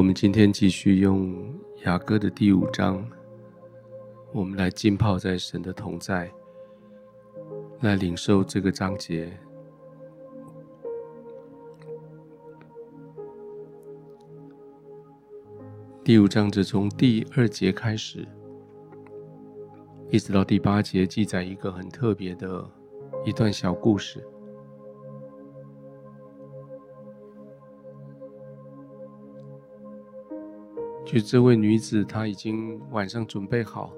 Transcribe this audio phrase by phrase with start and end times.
[0.00, 1.36] 我们今天继续用
[1.84, 3.06] 雅歌的第五章，
[4.32, 6.32] 我们来浸泡在神的同在，
[7.82, 9.30] 来领受这个章节。
[16.02, 18.26] 第五章则从第二节开始，
[20.08, 22.66] 一直到第八节，记载一个很特别的
[23.22, 24.26] 一段小故事。
[31.10, 33.92] 就这位女子，她已经晚上准备好，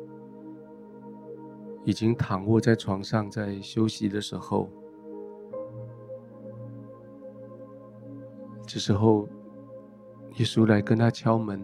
[1.85, 4.71] 已经躺卧在床上，在休息的时候，
[8.67, 9.29] 这时候，
[10.37, 11.63] 耶稣来跟她敲门。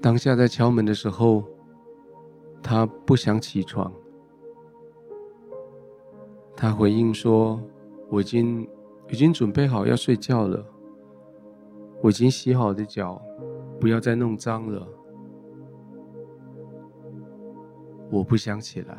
[0.00, 1.44] 当下在敲门的时候，
[2.62, 3.92] 她不想起床，
[6.56, 7.60] 她回应说
[8.08, 8.66] ：“我已经
[9.10, 10.66] 已经准备好要睡觉了。”
[12.02, 13.22] 我已经洗好的脚，
[13.78, 14.84] 不要再弄脏了。
[18.10, 18.98] 我不想起来。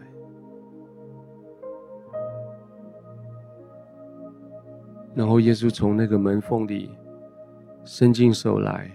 [5.13, 6.89] 然后耶稣从那个门缝里
[7.83, 8.89] 伸进手来，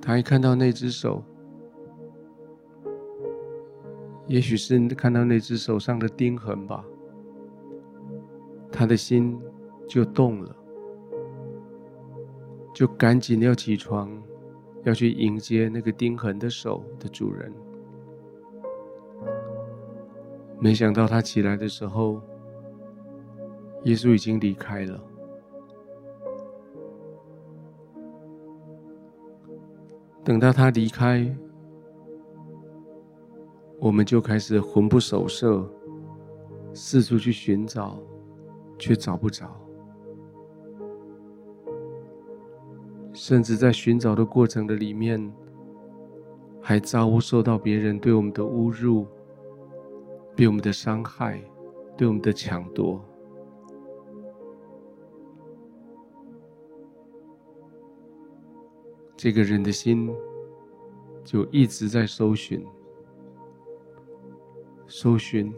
[0.00, 1.24] 他一看到那只手，
[4.26, 6.84] 也许是看到那只手上的钉痕吧，
[8.70, 9.40] 他的心。
[9.88, 10.56] 就动了，
[12.74, 14.10] 就赶紧要起床，
[14.82, 17.52] 要去迎接那个钉痕的手的主人。
[20.58, 22.20] 没想到他起来的时候，
[23.84, 25.00] 耶稣已经离开了。
[30.24, 31.36] 等到他离开，
[33.78, 35.70] 我们就开始魂不守舍，
[36.72, 37.98] 四处去寻找，
[38.78, 39.54] 却找不着。
[43.14, 45.32] 甚至在寻找的过程的里面，
[46.60, 49.06] 还遭受到别人对我们的侮辱、
[50.34, 51.40] 对我们的伤害、
[51.96, 53.00] 对我们的抢夺。
[59.16, 60.12] 这个人的心
[61.24, 62.66] 就一直在搜寻、
[64.88, 65.54] 搜寻。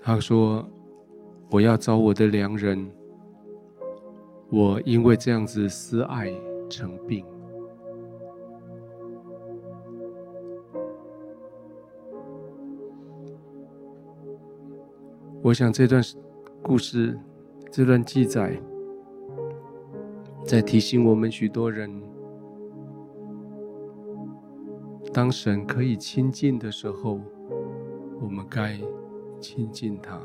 [0.00, 0.68] 他说
[1.50, 2.88] ：“我要找我的良人。”
[4.56, 6.32] 我因为这样子思爱
[6.70, 7.26] 成病。
[15.42, 16.00] 我想这段
[16.62, 17.18] 故事，
[17.72, 18.56] 这段记载，
[20.44, 21.90] 在提醒我们许多人：
[25.12, 27.18] 当神可以亲近的时候，
[28.20, 28.78] 我们该
[29.40, 30.20] 亲近他。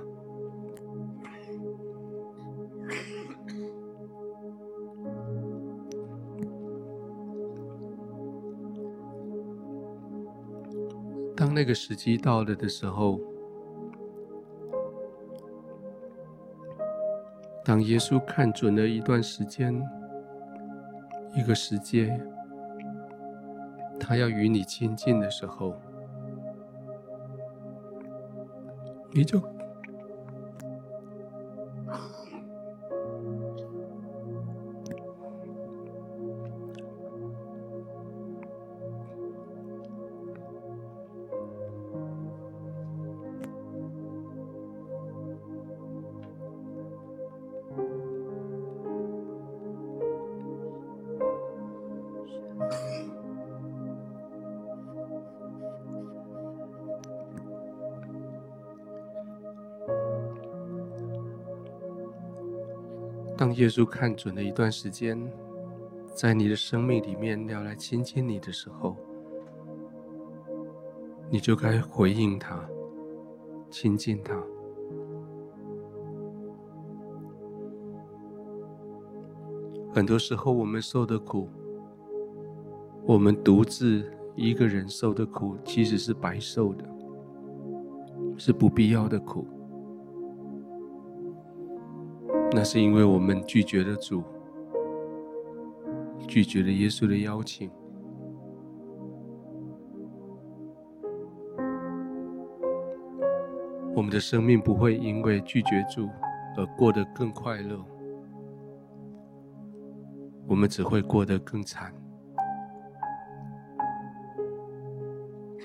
[11.60, 13.20] 那个时机到了的时候，
[17.66, 19.78] 当耶稣看准了一段时间、
[21.36, 22.26] 一个时间，
[24.00, 25.76] 他要与你亲近的时候，
[29.12, 29.59] 你就。
[63.60, 65.20] 耶稣看准了一段时间，
[66.16, 68.96] 在你的生命里面要来亲近你的时候，
[71.30, 72.66] 你就该回应他，
[73.70, 74.42] 亲近他。
[79.94, 81.50] 很多时候，我们受的苦，
[83.04, 86.86] 我们独自一个人受的苦，其实是白受的，
[88.38, 89.46] 是不必要的苦。
[92.52, 94.24] 那是因为我们拒绝了主，
[96.28, 97.70] 拒绝了耶稣的邀请。
[103.96, 106.10] 我们的生命不会因为拒绝主
[106.58, 107.80] 而过得更快乐，
[110.48, 111.94] 我们只会过得更惨，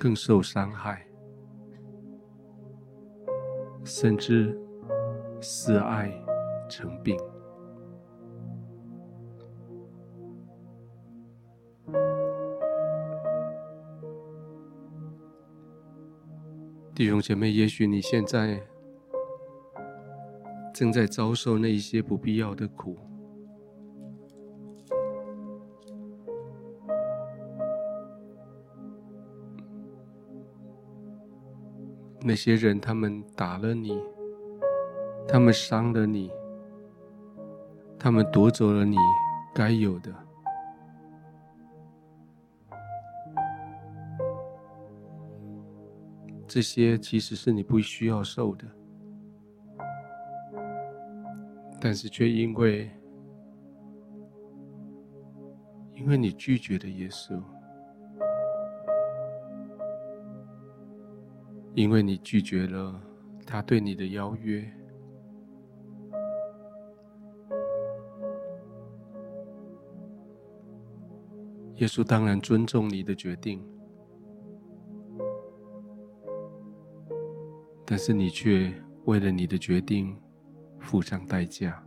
[0.00, 1.04] 更受伤害。
[3.84, 4.58] 甚至
[5.40, 6.10] 似爱
[6.68, 7.18] 成病。
[16.94, 18.62] 弟兄姐妹，也许你现在
[20.72, 22.96] 正在遭受那一些不必要的苦。
[32.26, 34.00] 那些人，他们打了你，
[35.28, 36.30] 他们伤了你，
[38.04, 38.98] 他们夺走了你
[39.54, 40.14] 该有的。
[46.46, 48.66] 这些其实是你不需要受的，
[51.80, 52.90] 但是却因为，
[55.94, 57.42] 因为你拒绝了耶稣。
[61.72, 63.00] 因为你拒绝了
[63.46, 64.62] 他对你的邀约，
[71.84, 73.62] 耶稣当然尊重你的决定，
[77.84, 78.72] 但是你却
[79.04, 80.18] 为了你的决定
[80.80, 81.86] 付上代价。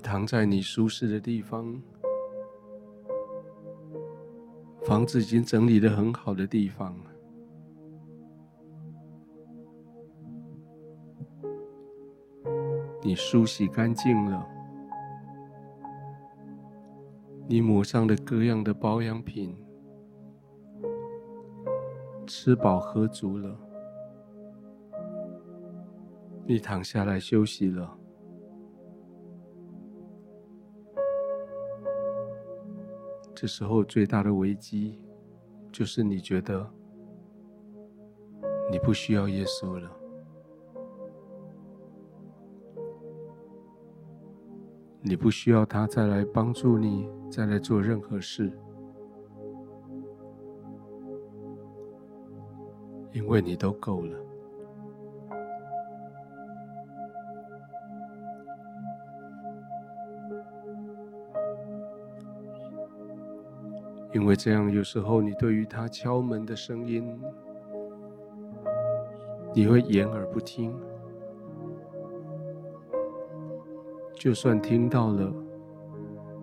[0.00, 1.80] 躺在你舒适的地方，
[4.84, 6.96] 房子已经整理得很好的地方，
[13.02, 14.46] 你梳洗干净了，
[17.46, 19.56] 你抹上了各样的保养品，
[22.26, 23.56] 吃饱喝足了，
[26.46, 27.99] 你躺下来休息了。
[33.40, 35.00] 这时候最大的危机，
[35.72, 36.70] 就是你觉得
[38.70, 39.90] 你不需要耶稣了，
[45.00, 48.52] 你不需要他再来帮助你，再来做任何事，
[53.10, 54.29] 因为你都够了。
[64.12, 67.18] 因为这样，有时候你对于他敲门的声音，
[69.54, 70.72] 你会掩耳不听；
[74.14, 75.32] 就算听到了，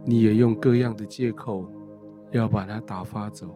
[0.05, 1.69] 你也用各样的借口
[2.31, 3.47] 要把他打发走。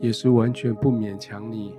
[0.00, 1.78] 也是完全不勉强你。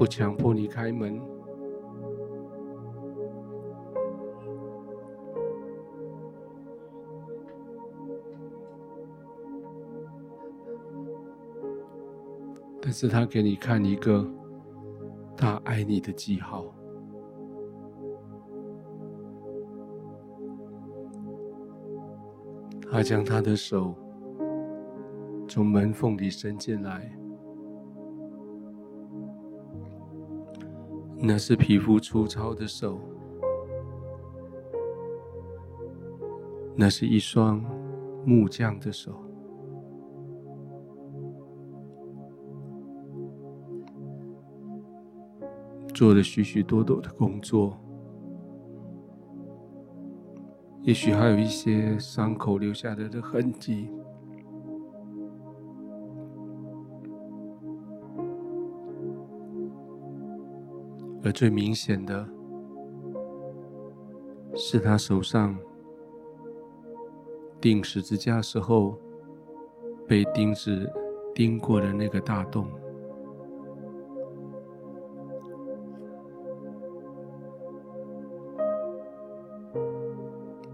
[0.00, 1.20] 不强迫你开门，
[12.80, 14.26] 但是他给你看一个
[15.36, 16.64] 他爱你的记号，
[22.90, 23.94] 他将他的手
[25.46, 27.19] 从门缝里伸进来。
[31.22, 32.98] 那是皮肤粗糙的手，
[36.74, 37.62] 那是一双
[38.24, 39.12] 木匠的手，
[45.94, 47.78] 做了许许多多的工作，
[50.80, 53.90] 也许还有一些伤口留下来的痕迹。
[61.22, 62.26] 而最明显的，
[64.54, 65.56] 是他手上
[67.60, 68.98] 钉十字架时候
[70.08, 70.90] 被钉子
[71.34, 72.66] 钉过的那个大洞，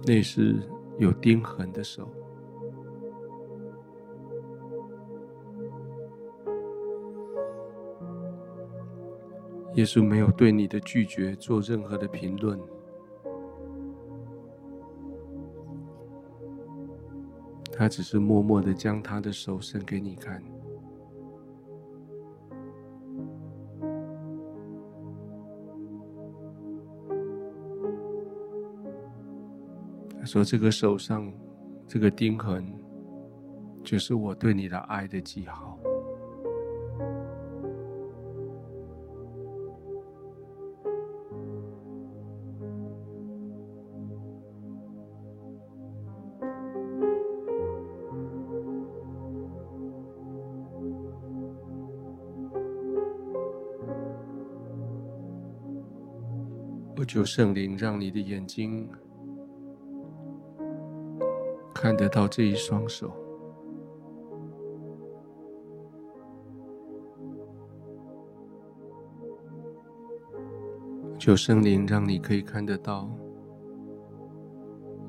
[0.07, 0.63] 那是
[0.99, 2.09] 有钉痕的手。
[9.77, 12.59] 耶稣没有对你的拒绝做任何的评论，
[17.71, 20.43] 他只是默默的将他的手伸给你看。
[30.19, 31.31] 他说：“这个手上，
[31.87, 32.67] 这个钉痕，
[33.85, 35.65] 就是我对你的爱的记号。”
[57.17, 58.87] 求圣灵让你的眼睛
[61.73, 63.11] 看得到这一双手，
[71.19, 73.09] 求圣灵让你可以看得到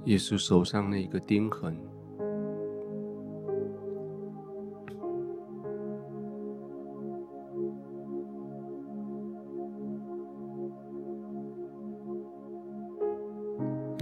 [0.06, 1.78] 耶稣手上那个钉痕。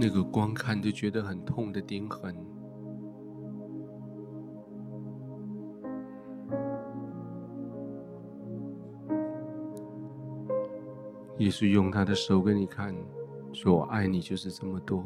[0.08, 2.32] 这个光看就觉得很痛的钉痕，
[11.38, 12.94] 耶稣用他的手给你看，
[13.52, 15.04] 说：“我爱你就是这么多。”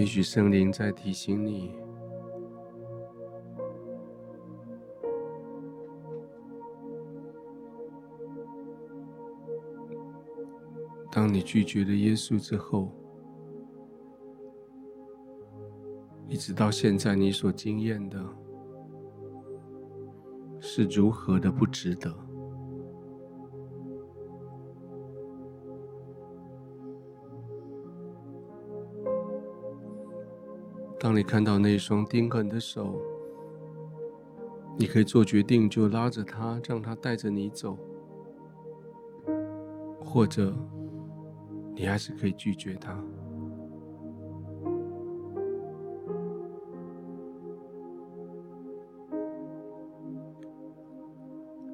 [0.00, 1.74] 也许圣灵在提醒你：
[11.12, 12.90] 当你拒绝了耶稣之后，
[16.26, 18.24] 一直到现在，你所经验的
[20.60, 22.29] 是如何的不值得。
[31.02, 33.00] 当你看到那双钉痕的手，
[34.76, 37.74] 你可以做决定，就拉着他，让他带着你走；
[40.04, 40.54] 或者，
[41.74, 43.02] 你还是可以拒绝他。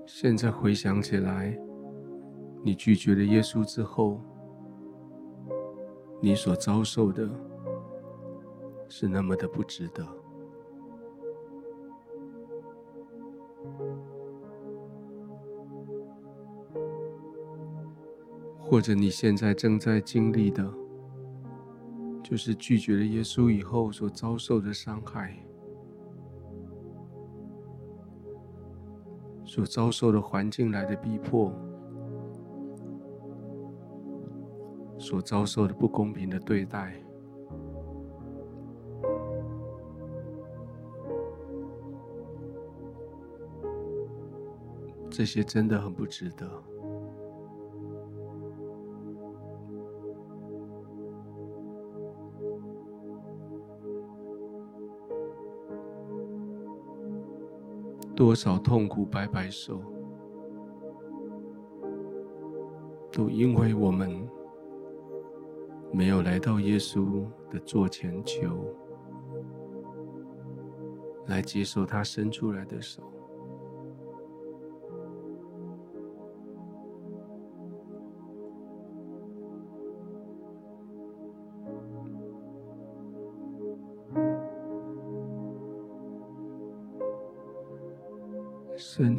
[0.07, 1.59] 现在回想起来，
[2.63, 4.21] 你拒绝了耶稣之后，
[6.23, 7.29] 你所遭受的。
[8.89, 10.07] 是那么的不值得，
[18.59, 20.73] 或者你现在正在经历的，
[22.23, 25.37] 就是拒绝了耶稣以后所遭受的伤害，
[29.45, 31.53] 所遭受的环境来的逼迫，
[34.99, 37.03] 所遭受的不公平的对待。
[45.17, 46.47] 这些真的很不值得。
[58.15, 59.81] 多少痛苦摆摆手，
[63.11, 64.29] 都因为我们
[65.91, 68.67] 没有来到耶稣的座前求，
[71.25, 73.03] 来接受他伸出来的手。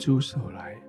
[0.07, 0.81] 出手来，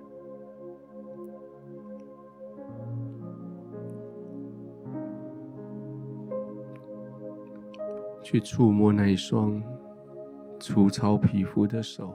[8.23, 9.61] 去触摸那一双
[10.57, 12.13] 粗糙皮肤的手。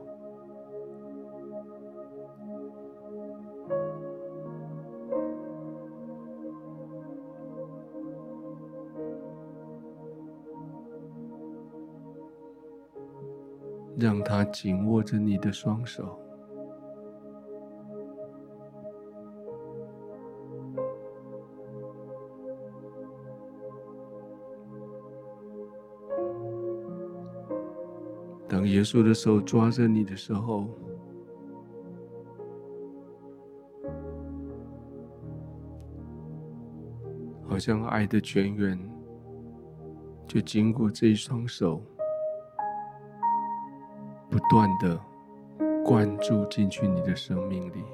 [13.98, 16.18] 让他紧握着你的双手，
[28.84, 30.68] 稣的手抓着你的时候，
[37.48, 38.78] 好像爱的泉源
[40.28, 41.82] 就经过这一双手。
[44.30, 45.00] 不断的
[45.84, 47.84] 灌注进去你的生命里，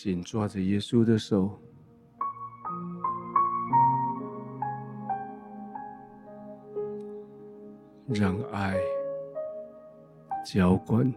[0.00, 1.50] 紧抓着耶稣的手，
[8.06, 8.78] 让爱
[10.46, 11.12] 浇灌。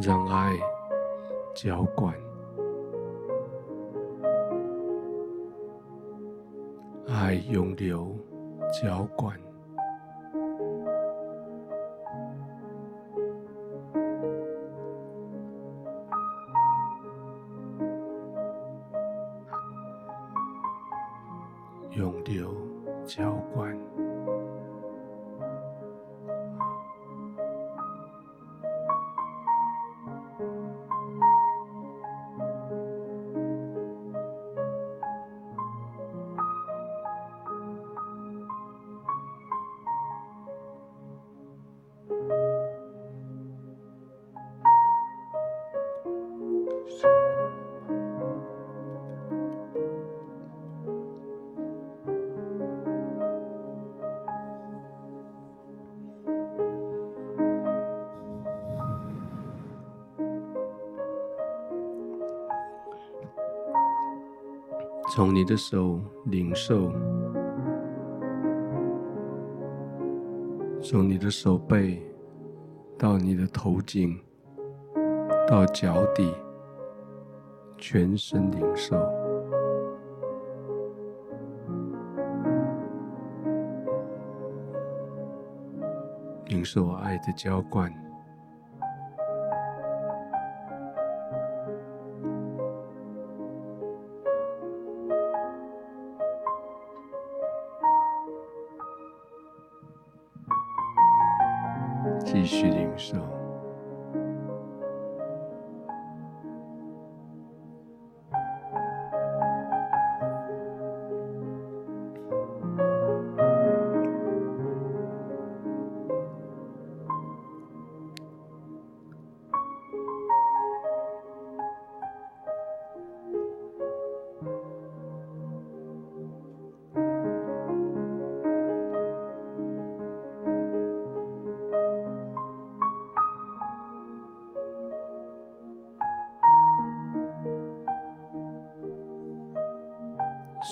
[0.00, 0.56] 让爱
[1.56, 2.14] 浇灌，
[7.08, 8.16] 爱永流，
[8.80, 9.36] 浇灌，
[65.20, 66.90] 从你的手领受，
[70.80, 72.02] 从你的手背
[72.96, 74.18] 到你的头颈，
[75.46, 76.34] 到脚底，
[77.76, 78.96] 全身领受，
[86.46, 87.92] 领受爱的浇灌。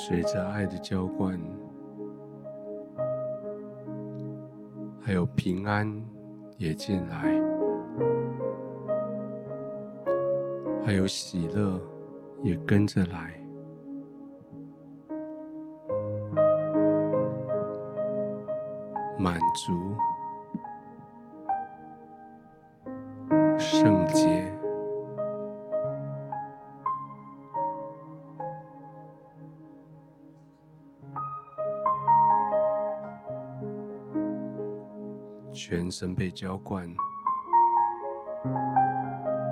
[0.09, 1.39] 随着爱的浇灌，
[5.03, 5.87] 还有平安
[6.57, 7.39] 也进来，
[10.83, 11.79] 还有喜乐
[12.43, 13.39] 也跟着来，
[19.19, 19.95] 满足、
[35.61, 36.89] 全身被浇灌，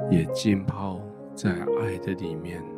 [0.08, 1.00] 也浸泡
[1.34, 2.75] 在爱的里面。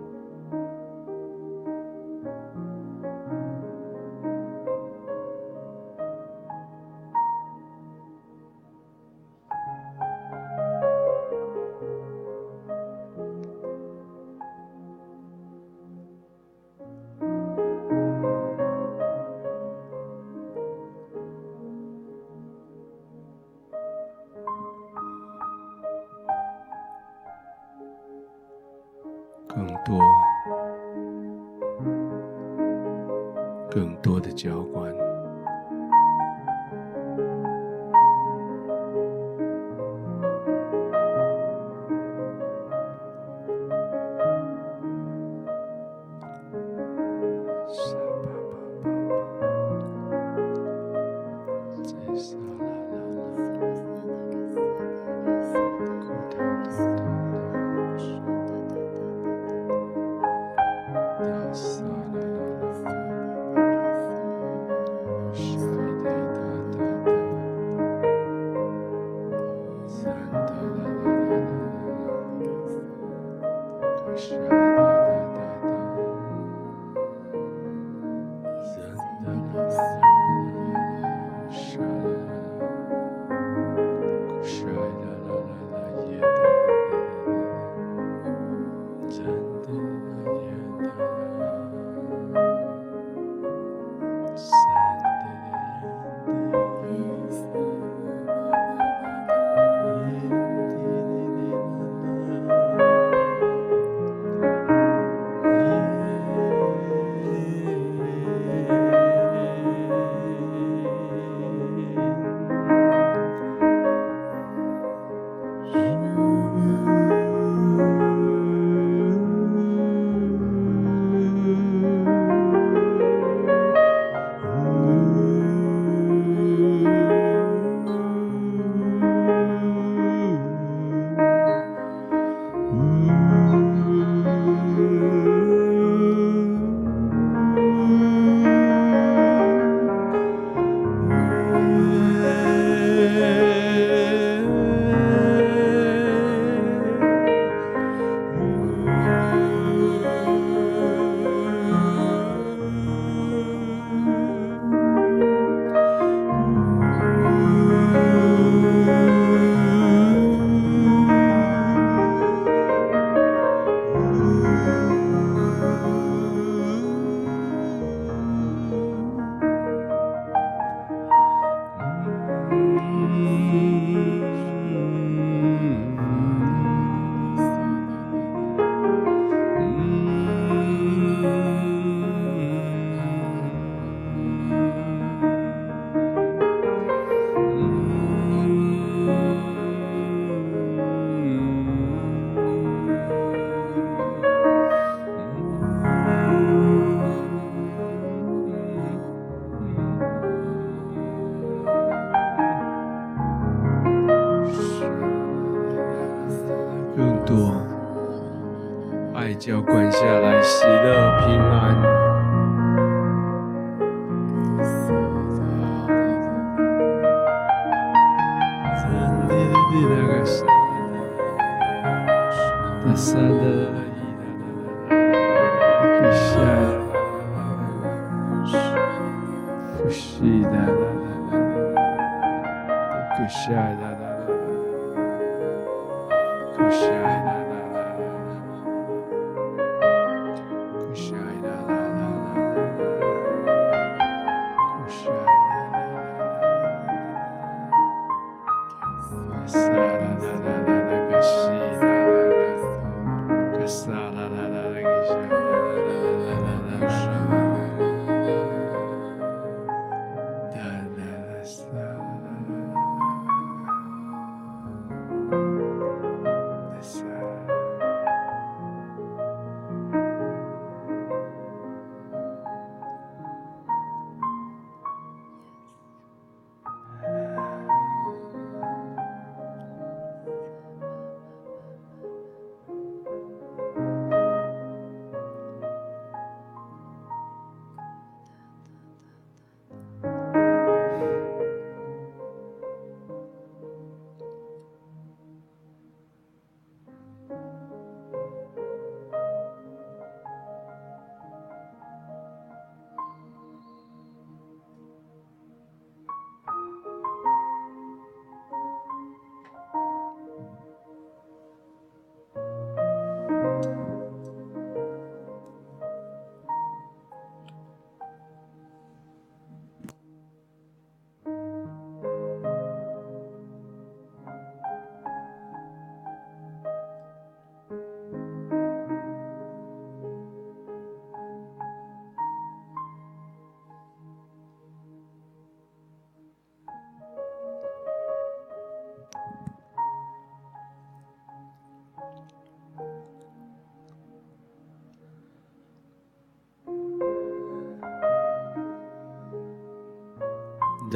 [253.69, 253.98] That.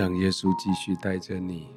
[0.03, 1.69] 让耶稣继续带着你，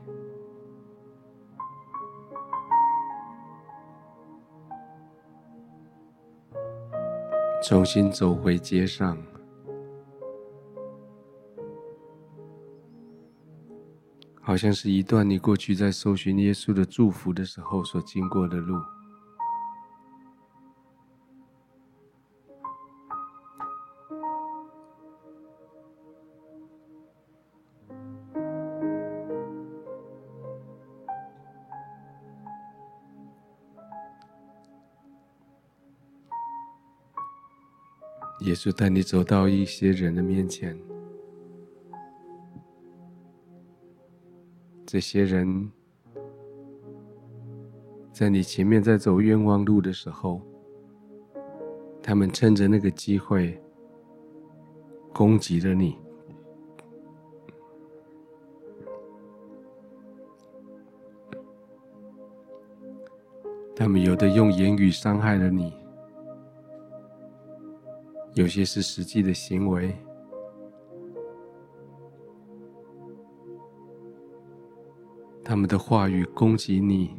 [7.61, 9.15] 重新走回街上，
[14.41, 18.94] 好像是一段你过去在搜寻耶稣的祝福的时候所经过的路。
[38.41, 40.78] 耶稣带你走到一些人的面前，
[44.86, 45.71] 这些人
[48.12, 50.41] 在你前面在走冤枉路的时候，
[52.04, 53.60] 他们趁着那个机会
[55.13, 55.98] 攻击了你，
[63.76, 65.85] 他们有的用言语伤害了你。
[68.36, 69.95] 有些是实际的行为，
[75.41, 77.15] 他们的话语攻击你，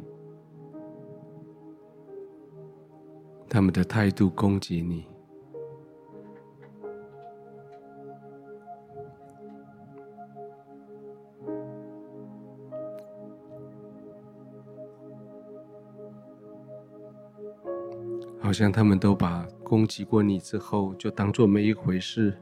[3.49, 5.07] 他们的态度攻击你，
[18.47, 19.45] 好像他们都把。
[19.61, 22.33] 攻击过你之后，就当做没一回事，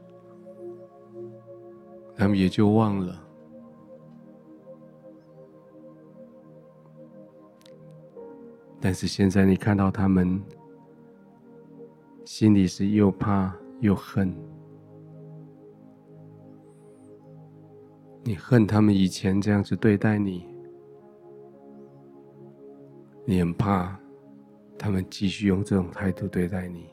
[2.14, 3.20] 他们也就忘了。
[8.80, 10.40] 但是现在你看到他们，
[12.24, 14.32] 心里是又怕又恨。
[18.22, 20.46] 你恨他们以前这样子对待你，
[23.24, 23.98] 你很怕
[24.86, 26.86] 他们继续用这种态度对待你。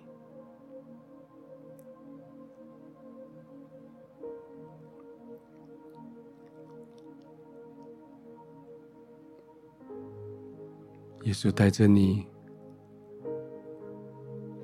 [11.21, 12.25] 耶稣带着你，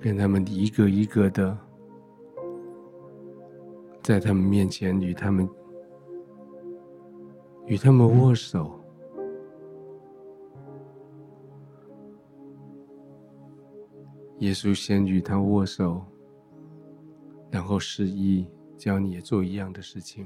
[0.01, 1.55] 跟他们一个一个的，
[4.01, 5.47] 在他们面前与他们
[7.67, 8.78] 与他们握手。
[14.39, 16.01] 耶稣先与他握手，
[17.51, 18.47] 然后示意
[18.77, 20.25] 叫你也做一样的事情。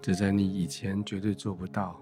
[0.00, 2.00] 这在你以前绝对做不到，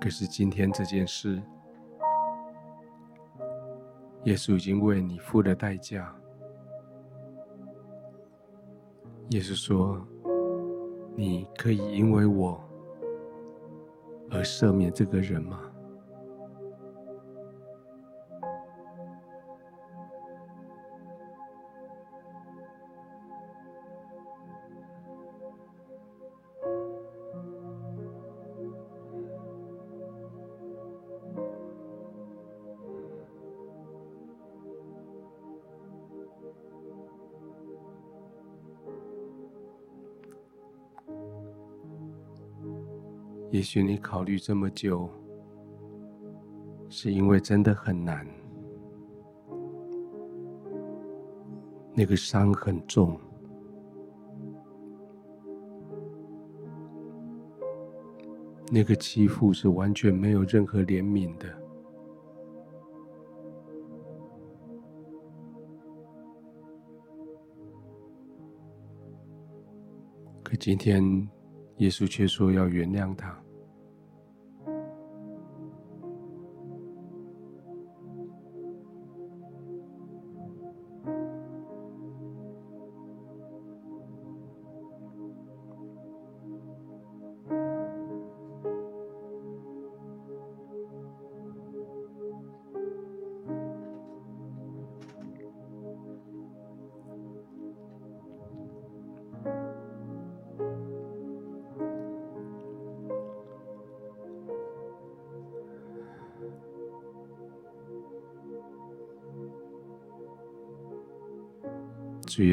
[0.00, 1.40] 可是今天这件事，
[4.24, 6.16] 耶稣已经为你付了代价。
[9.32, 9.98] 也是说
[11.16, 12.62] ：“你可以因为我
[14.30, 15.58] 而赦免这个人吗？”
[43.62, 45.08] 也许你考虑这么久，
[46.88, 48.26] 是因为真的很难，
[51.94, 53.16] 那个伤很重，
[58.68, 61.46] 那个欺负是完全没有任何怜悯的。
[70.42, 71.00] 可今天，
[71.76, 73.40] 耶稣却说要原谅他。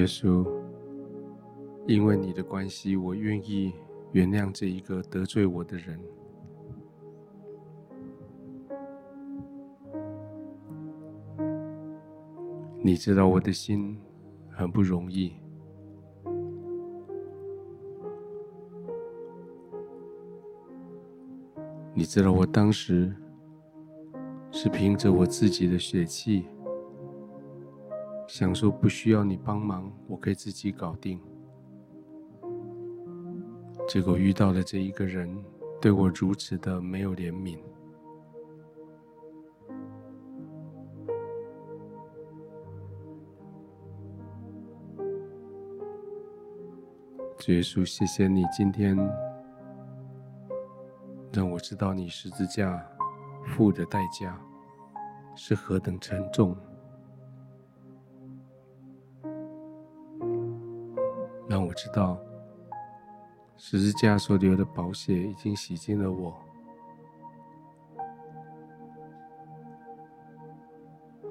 [0.09, 0.45] 叔，
[1.85, 3.71] 因为你的关系，我愿意
[4.11, 5.99] 原谅这一个得罪我的人。
[12.81, 13.99] 你知道我的心
[14.49, 15.33] 很不容易。
[21.93, 23.13] 你知道我当时
[24.51, 26.45] 是凭着我自己的血气。
[28.39, 31.19] 想说不需要你帮忙，我可以自己搞定。
[33.85, 35.43] 结果遇到了这一个人，
[35.81, 37.59] 对我如此的没有怜悯。
[47.39, 48.97] 主耶稣，谢谢你今天。
[51.33, 52.81] 让我知道你十字架
[53.47, 54.41] 付的代价
[55.35, 56.55] 是何等沉重，
[61.81, 62.19] 知道
[63.55, 66.35] 十字架所流的宝血已经洗净了我，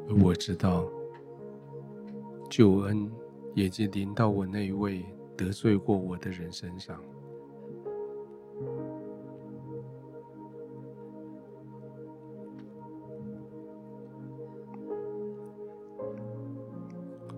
[0.09, 0.87] 而我知道
[2.49, 3.13] 救恩
[3.55, 5.05] 也已经临到我那一位
[5.37, 6.99] 得罪过我的人身上。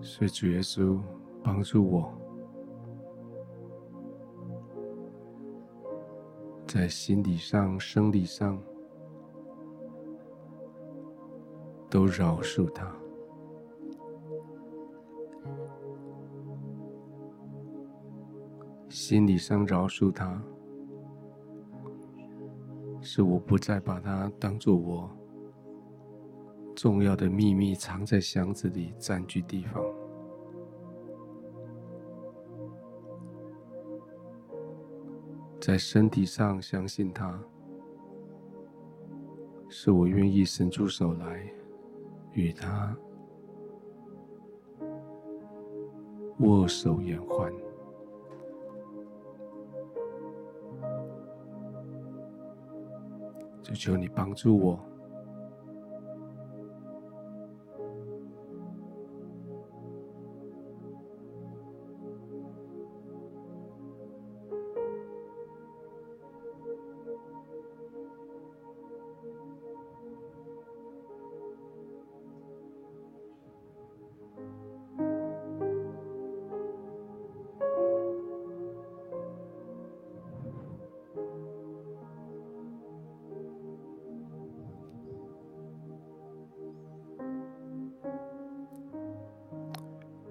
[0.01, 0.97] 所以主耶稣
[1.43, 2.09] 帮助我，
[6.73, 8.57] 在心理上、生理上
[11.89, 12.89] 都饶恕他。
[18.87, 20.41] 心理上饶恕他，
[23.01, 25.11] 是我不再把他当作我
[26.73, 29.83] 重要的秘密，藏在箱子里占据地方。
[35.61, 37.39] 在身体上相信他，
[39.69, 41.53] 是我愿意伸出手来
[42.33, 42.97] 与他
[46.39, 47.53] 握手言欢。
[53.61, 54.90] 求求你帮助我。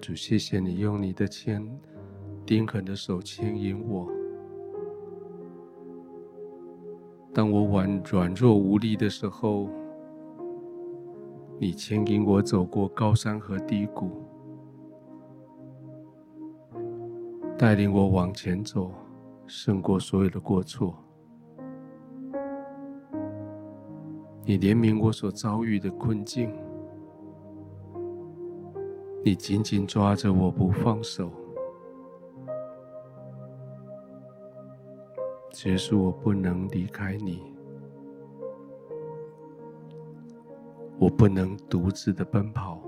[0.01, 1.63] 主，谢谢你用你的牵
[2.47, 4.09] 钉痕的手牵引我。
[7.33, 9.69] 当我软软弱无力的时候，
[11.59, 14.11] 你牵引我走过高山和低谷，
[17.59, 18.91] 带领我往前走，
[19.47, 20.97] 胜过所有的过错。
[24.47, 26.51] 你怜悯我所遭遇的困境。
[29.23, 31.31] 你紧紧抓着我不放手，
[35.53, 37.43] 结束我不能离开你，
[40.99, 42.81] 我不能独自的奔跑，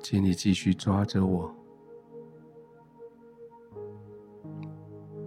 [0.00, 1.52] 请你继续抓着我，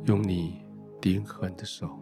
[0.06, 0.66] 用你
[1.02, 1.99] 钉痕的手。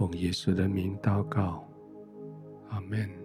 [0.00, 1.62] 奉耶稣的名祷告，
[2.70, 3.19] 阿门。